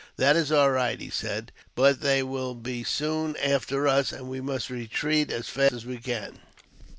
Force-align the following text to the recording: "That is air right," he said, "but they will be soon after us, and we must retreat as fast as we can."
"That 0.17 0.35
is 0.35 0.51
air 0.51 0.71
right," 0.71 0.99
he 0.99 1.11
said, 1.11 1.51
"but 1.75 2.01
they 2.01 2.23
will 2.23 2.55
be 2.55 2.83
soon 2.83 3.37
after 3.37 3.87
us, 3.87 4.11
and 4.11 4.27
we 4.27 4.41
must 4.41 4.71
retreat 4.71 5.29
as 5.31 5.47
fast 5.47 5.73
as 5.73 5.85
we 5.85 5.97
can." 5.97 6.39